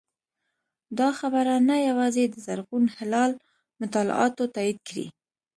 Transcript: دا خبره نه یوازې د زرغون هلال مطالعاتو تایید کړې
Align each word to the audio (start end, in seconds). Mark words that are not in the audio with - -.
دا 0.99 1.09
خبره 1.19 1.55
نه 1.69 1.75
یوازې 1.87 2.23
د 2.29 2.35
زرغون 2.45 2.85
هلال 2.97 3.31
مطالعاتو 3.81 4.43
تایید 4.55 4.79
کړې 4.87 5.05